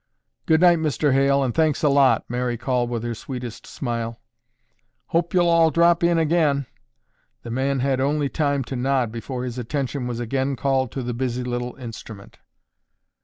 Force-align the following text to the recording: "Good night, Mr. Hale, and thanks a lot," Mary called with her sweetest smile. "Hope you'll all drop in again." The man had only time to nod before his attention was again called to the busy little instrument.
"Good 0.47 0.61
night, 0.61 0.79
Mr. 0.79 1.13
Hale, 1.13 1.43
and 1.43 1.53
thanks 1.53 1.83
a 1.83 1.87
lot," 1.87 2.25
Mary 2.27 2.57
called 2.57 2.89
with 2.89 3.03
her 3.03 3.13
sweetest 3.13 3.67
smile. 3.67 4.19
"Hope 5.09 5.31
you'll 5.31 5.47
all 5.47 5.69
drop 5.69 6.03
in 6.03 6.17
again." 6.17 6.65
The 7.43 7.51
man 7.51 7.81
had 7.81 8.01
only 8.01 8.27
time 8.27 8.63
to 8.63 8.75
nod 8.75 9.11
before 9.11 9.43
his 9.43 9.59
attention 9.59 10.07
was 10.07 10.19
again 10.19 10.55
called 10.55 10.91
to 10.93 11.03
the 11.03 11.13
busy 11.13 11.43
little 11.43 11.75
instrument. 11.75 12.39